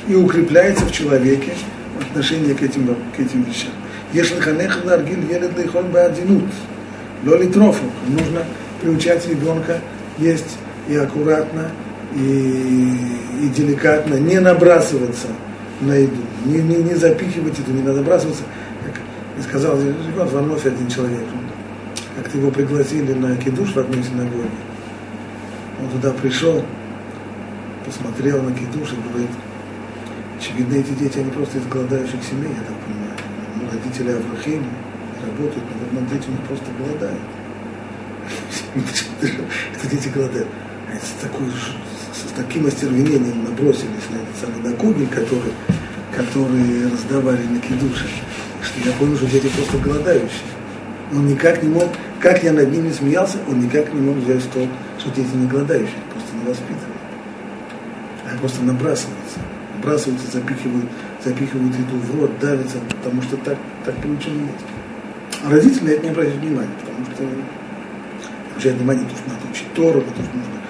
[0.08, 1.52] и укрепляется в человеке
[1.98, 3.70] в отношении к этим, к этим вещам.
[4.12, 6.50] Если ханех наргиль елет лейхон баадинут,
[7.24, 8.42] лоли трофу, нужно
[8.82, 9.80] приучать ребенка
[10.18, 10.58] есть
[10.88, 11.70] и аккуратно,
[12.14, 12.94] и,
[13.42, 15.28] и деликатно, не набрасываться
[15.81, 18.43] на еду, не, не, не запихивать еду, не набрасываться.
[18.85, 21.23] Как сказал ребенок, в один человек,
[22.15, 24.49] как-то его пригласили на кидуш в одной синагоге.
[25.81, 26.63] Он туда пришел,
[27.85, 29.31] посмотрел на кидуш и говорит,
[30.37, 33.17] очевидно, эти дети, они просто из голодающих семей, я так понимаю.
[33.55, 34.65] Ну, родители Аврахим
[35.25, 37.21] работают, наверное, дети у них просто голодают.
[39.75, 40.47] Это дети голодают.
[40.99, 45.53] С, такой, с таким остервенением набросились на этот самый на кугель, который,
[46.15, 48.07] который раздавали на кидуше,
[48.61, 50.41] что я понял, что дети просто голодающие.
[51.13, 54.67] Он никак не мог, как я над ними смеялся, он никак не мог взять что,
[54.99, 57.01] что дети не голодающие, просто не воспитывают.
[58.25, 59.39] А просто набрасываются.
[59.77, 60.89] Набрасываются, запихивают,
[61.23, 64.65] запихивают еду в рот, давятся, потому что так, так приучено есть.
[65.43, 67.23] А родители на это не обращают внимания, потому что
[68.51, 70.60] обращают внимание, потому что надо учить Тору, потому что нужно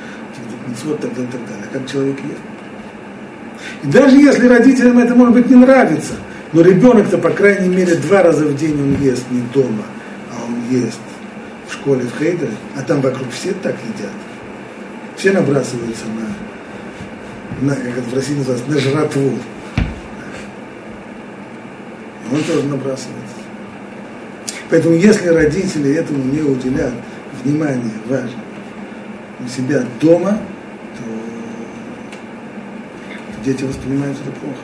[0.72, 1.66] митцвот, так далее, так далее.
[1.72, 2.42] Как человек ест?
[3.84, 6.14] И даже если родителям это, может быть, не нравится,
[6.54, 9.84] но ребенок-то, по крайней мере, два раза в день он ест не дома,
[10.32, 11.00] а он ест
[11.68, 14.12] в школе в Хейдере, а там вокруг все так едят.
[15.16, 16.06] Все набрасываются
[17.62, 19.32] на, на как это в России называется, на жратву.
[22.30, 23.36] И он тоже набрасывается.
[24.70, 26.94] Поэтому если родители этому не уделят
[27.44, 28.40] внимание важно
[29.44, 30.40] у себя дома,
[33.44, 34.60] дети воспринимают это плохо.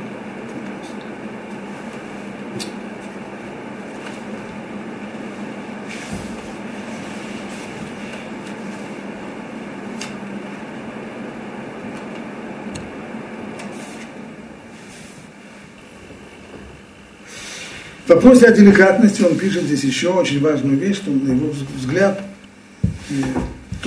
[18.05, 22.21] В вопросе о деликатности он пишет здесь еще очень важную вещь, что на его взгляд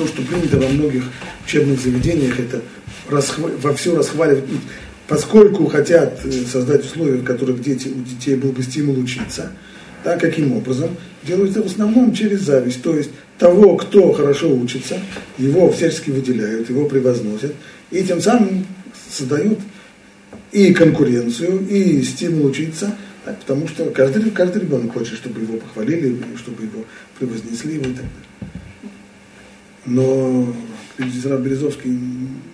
[0.01, 1.05] то, что принято во многих
[1.45, 2.63] учебных заведениях, это
[3.11, 4.45] расхва- во все расхваливать,
[5.07, 9.53] поскольку хотят э, создать условия, в которых дети, у детей был бы стимул учиться,
[10.03, 10.97] да, каким образом?
[11.23, 14.99] Делают это в основном через зависть, то есть того, кто хорошо учится,
[15.37, 17.55] его всячески выделяют, его превозносят,
[17.91, 18.67] и тем самым
[19.11, 19.59] создают
[20.51, 26.17] и конкуренцию, и стимул учиться, так, потому что каждый, каждый ребенок хочет, чтобы его похвалили,
[26.39, 26.87] чтобы его
[27.19, 28.11] превознесли и так далее.
[29.87, 30.55] Но
[30.99, 31.99] Раб Березовский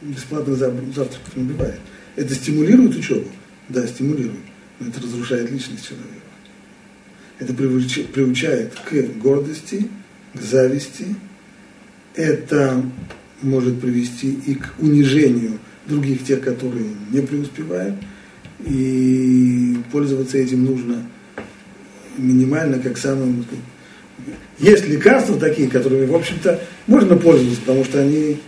[0.03, 1.81] бесплатно завтрак не бывает.
[2.15, 3.29] Это стимулирует учебу?
[3.69, 4.45] Да, стимулирует.
[4.79, 6.11] Но это разрушает личность человека.
[7.39, 9.89] Это приучает к гордости,
[10.35, 11.17] к зависти.
[12.15, 12.83] Это
[13.43, 17.97] может привести и к унижению других тех, которые не преуспевают.
[18.65, 21.07] И пользоваться этим нужно
[22.17, 23.45] минимально, как самым...
[24.59, 28.39] Есть лекарства такие, которыми, в общем-то, можно пользоваться, потому что они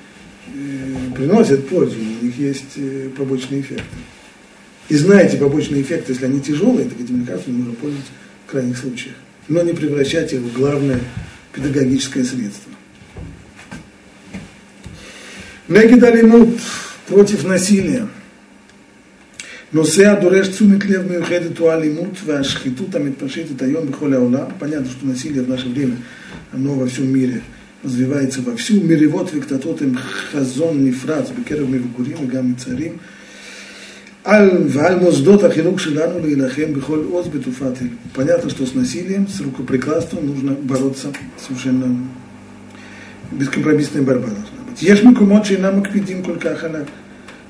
[0.54, 3.84] э, приносят пользу, у них есть э, побочные эффекты.
[4.88, 8.12] И знаете побочные эффекты, если они тяжелые, так этими лекарствами можно пользоваться
[8.46, 9.16] в крайних случаях.
[9.46, 11.00] Но не превращать их в главное
[11.52, 12.72] педагогическое средство.
[15.68, 16.58] Негид алимут
[17.06, 18.08] против насилия.
[19.73, 24.45] נושא הדורש תשומת לב מיוחדת הוא האלימות והשחיתות המתפשטת היום בכל העולם.
[24.59, 25.95] Понятно, что насилие в наше время,
[26.51, 27.41] оно во всем мире
[27.83, 28.81] развивается вовсю.
[28.83, 32.97] מריבות וקטטות הם חזון נפרץ בקרב מבוגרים וגם מצערים.
[34.23, 37.89] על, ועל мосдот החינוך שלנו להילחם בכל עוז בתופעת אלו.
[38.13, 41.87] Понятно, что с насилием, с рукоприкладством нужно бороться совершенно
[43.31, 44.79] бескомпромиссная борьба должна быть.
[44.81, 46.75] יש מקומות שאינם מקפידים כל כך על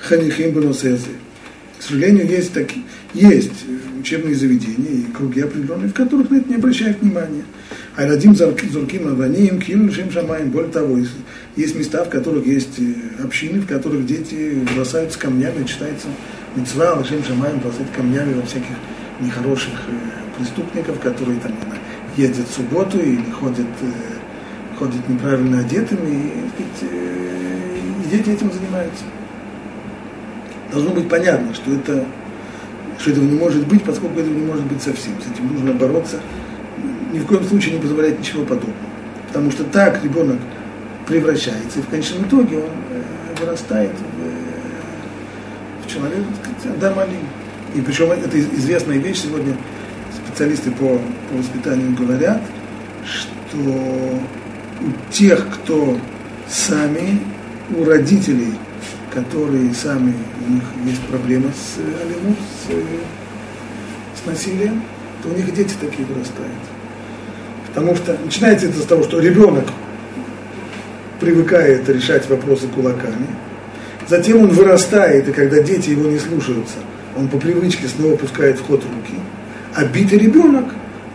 [0.02, 1.12] החניכים בנושא הזה.
[1.79, 3.65] К сожалению, есть, такие, есть
[4.01, 7.45] учебные заведения и круги определенные, в которых на это не обращают внимания.
[7.97, 10.51] А родим зурким аваним, килю шем шамаем.
[10.51, 10.99] Более того,
[11.57, 16.09] есть, места, в которых есть э, общины, в которых дети бросаются камнями, читается
[16.57, 18.75] мецва, лашем шамаем, бросать камнями во всяких
[19.21, 21.53] нехороших э, преступников, которые там
[22.17, 29.05] едят в субботу или ходят, э, ходят неправильно одетыми, и, и дети этим занимаются
[30.71, 32.05] должно быть понятно, что, это,
[32.99, 35.13] что этого не может быть, поскольку этого не может быть совсем.
[35.21, 36.21] С этим нужно бороться.
[37.13, 38.75] Ни в коем случае не позволять ничего подобного.
[39.29, 40.39] Потому что так ребенок
[41.07, 46.27] превращается, и в конечном итоге он э, вырастает в, э, в человека,
[46.77, 46.99] Адам
[47.75, 49.57] И причем это известная вещь сегодня,
[50.15, 50.99] специалисты по,
[51.31, 52.43] по воспитанию говорят,
[53.05, 55.99] что у тех, кто
[56.47, 57.21] сами,
[57.75, 58.55] у родителей–
[59.13, 60.15] которые сами,
[60.47, 62.83] у них есть проблемы с э, алимут, с, э,
[64.23, 64.83] с насилием,
[65.23, 66.53] то у них дети такие вырастают.
[67.69, 69.65] Потому что начинается это с того, что ребенок
[71.21, 73.27] привыкает решать вопросы кулаками,
[74.09, 76.77] затем он вырастает, и когда дети его не слушаются,
[77.17, 79.19] он по привычке снова пускает в ход руки,
[79.75, 80.67] а битый ребенок,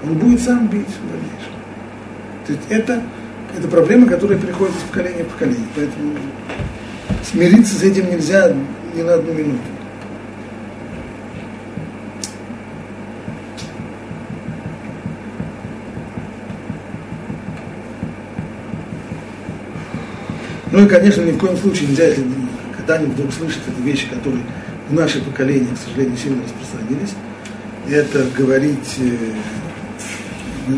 [0.04, 1.54] он будет сам бить в дальнейшем.
[2.46, 3.02] То есть это,
[3.58, 5.68] это проблема, которая переходит из поколения в поколение.
[5.76, 6.14] Поэтому
[7.34, 8.56] смириться с этим нельзя
[8.96, 9.60] ни на одну минуту.
[20.72, 22.24] Ну и, конечно, ни в коем случае нельзя, если
[22.78, 24.44] когда-нибудь вдруг слышит эти вещи, которые
[24.90, 27.14] в наше поколение, к сожалению, сильно распространились,
[27.90, 29.18] это говорить, э,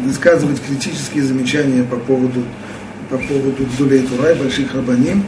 [0.05, 2.43] высказывать критические замечания по поводу,
[3.09, 5.23] по поводу Дулей Турай, больших рабаним,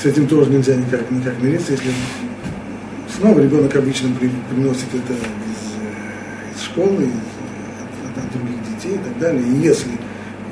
[0.00, 1.90] с этим тоже нельзя никак, никак мириться, если
[3.16, 8.94] снова ребенок обычно при, приносит это из, э, из школы, из, от, от других детей
[8.94, 9.42] и так далее.
[9.42, 9.92] И если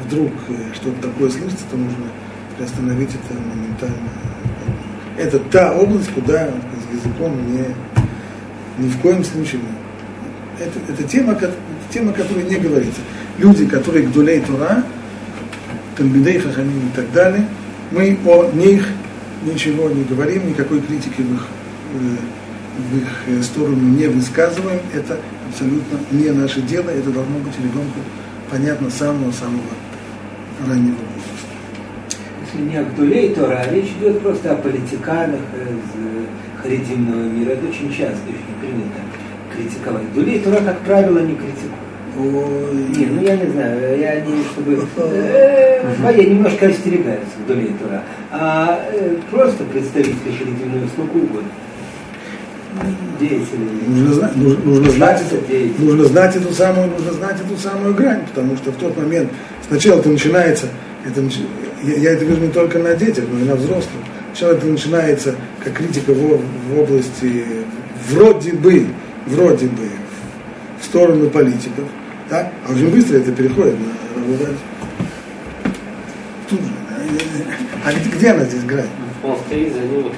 [0.07, 2.05] вдруг э, что-то такое слышится, то нужно
[2.57, 4.11] приостановить это моментально.
[5.17, 10.65] Это та область, куда с языком не, ни в коем случае не.
[10.65, 11.39] Это, это тема,
[11.91, 13.01] тема, которая не говорится.
[13.39, 14.85] Люди, которые к дулей Тура,
[15.97, 17.47] Талбидей Хахамим и так далее,
[17.91, 18.87] мы о них
[19.45, 21.47] ничего не говорим, никакой критики в их,
[21.95, 22.17] э,
[22.93, 24.81] в их э, сторону не высказываем.
[24.95, 28.01] Это абсолютно не наше дело, это должно быть ребенку
[28.51, 29.63] понятно с самого-самого
[30.67, 32.19] раннего возраста.
[32.45, 37.51] Если не о Гдулей Тора, а речь идет просто о политиканах из харидимного мира.
[37.51, 39.01] Это очень часто, очень принято
[39.55, 40.11] критиковать.
[40.13, 41.90] Гдулей Тора, как правило, не критикуют.
[42.21, 44.87] Не, ну я не знаю, я не, чтобы...
[44.97, 48.03] Э, моя немножко остерегаются вдоль Тура.
[48.31, 51.49] А э, просто представители харитимного сколько угодно.
[53.19, 53.69] Деятели.
[53.87, 58.23] Нужно знать, нужно, нужно, знать эту, нужно знать эту самую, нужно знать эту самую грань,
[58.27, 59.31] потому что в тот момент
[59.69, 60.67] сначала это начинается,
[61.05, 61.21] это,
[61.83, 64.03] я, я это вижу не только на детях, но и на взрослых.
[64.33, 67.45] Сначала это начинается как критика в, в области
[68.09, 68.87] вроде бы,
[69.27, 69.89] вроде бы
[70.81, 71.85] в сторону политиков,
[72.31, 72.53] так?
[72.67, 74.57] А очень быстро это переходит на работать.
[76.49, 76.69] Тут же.
[77.85, 78.89] А где, где она здесь играет?
[79.23, 80.13] Он стоит за ним.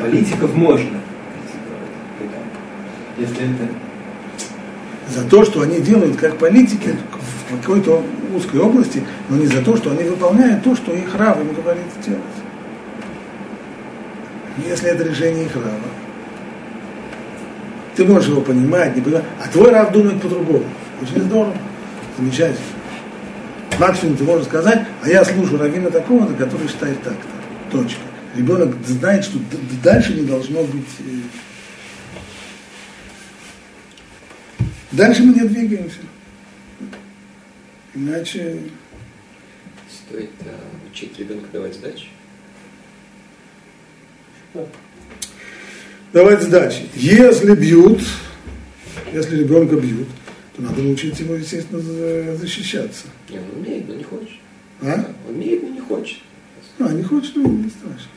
[0.00, 1.00] Политиков можно.
[3.18, 3.68] Если это...
[5.08, 6.94] За то, что они делают как политики,
[7.50, 8.04] в какой-то
[8.34, 11.84] узкой области, но не за то, что они выполняют то, что их рав им говорит
[12.06, 12.22] делать.
[14.64, 15.80] Если это решение их рава,
[17.98, 20.64] ты можешь его понимать, не понимать, а твой рав думает по-другому.
[21.02, 21.56] Очень здорово,
[22.16, 22.60] замечательно.
[23.80, 27.76] Максимум ты можешь сказать, а я слушаю равина такого-то, который считает так-то.
[27.76, 28.00] Точка.
[28.36, 29.40] Ребенок знает, что
[29.82, 31.02] дальше не должно быть э,
[34.92, 35.98] Дальше мы не двигаемся.
[37.94, 38.60] Иначе...
[39.90, 40.54] Стоит а,
[40.88, 42.06] учить ребенка давать сдачи?
[46.12, 46.88] Давать сдачи.
[46.94, 48.00] Если бьют,
[49.12, 50.08] если ребенка бьют,
[50.56, 51.80] то надо научить его, естественно,
[52.36, 53.06] защищаться.
[53.28, 54.38] Не, он умеет, но не хочет.
[54.80, 55.12] А?
[55.28, 56.18] Он умеет, но не хочет.
[56.78, 58.08] А, не хочет, ну не страшно.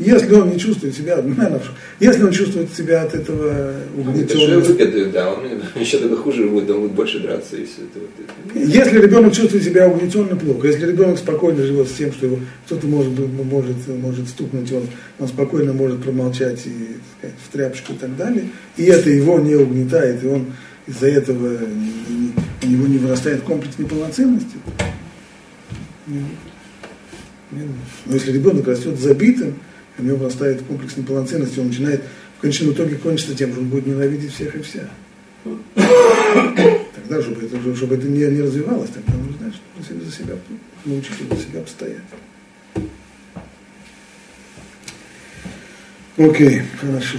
[0.00, 1.60] Если он не чувствует себя, наверное,
[2.00, 4.62] если он чувствует себя от этого угнетенным.
[4.62, 5.44] выгоды, да, он
[5.78, 8.00] еще тогда хуже будет, он будет больше драться и все это.
[8.00, 8.10] Вот.
[8.54, 10.68] Если ребенок чувствует себя угнетенно, плохо.
[10.68, 14.86] Если ребенок спокойно живет с тем, что его кто-то может, может, может стукнуть, он,
[15.18, 18.48] он спокойно может промолчать и сказать, в тряпочку и так далее,
[18.78, 20.46] и это его не угнетает, и он
[20.86, 21.58] из-за этого
[22.62, 24.56] у него не вырастает комплекс неполноценности.
[26.06, 29.56] Но если ребенок растет забитым,
[30.00, 32.02] у него вырастает комплекс неполноценности, он начинает
[32.38, 34.88] в конечном итоге кончится тем, что он будет ненавидеть всех и вся.
[36.94, 40.34] Тогда, чтобы это, чтобы это не, не развивалось, тогда нужно знать, что за себя
[40.84, 41.98] научиться за себя постоять.
[46.16, 47.18] Окей, хорошо.